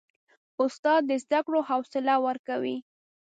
[0.63, 2.77] استاد د زده کړو حوصله ورکوي.